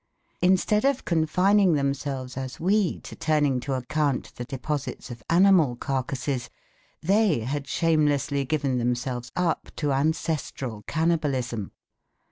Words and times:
Instead 0.41 0.83
of 0.83 1.05
confining 1.05 1.73
themselves 1.73 2.35
as 2.35 2.59
we 2.59 2.99
to 3.01 3.15
turning 3.15 3.59
to 3.59 3.75
account 3.75 4.33
the 4.33 4.45
deposits 4.45 5.11
of 5.11 5.21
animal 5.29 5.75
carcasses, 5.75 6.49
they 7.03 7.41
had 7.41 7.67
shamelessly 7.67 8.43
given 8.43 8.79
themselves 8.79 9.31
up 9.35 9.69
to 9.75 9.93
ancestral 9.93 10.81
cannibalism. 10.87 11.71